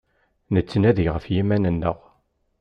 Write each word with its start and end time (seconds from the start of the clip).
Nettnadi 0.53 1.03
γef 1.13 1.25
yiman-nneγ. 1.33 1.97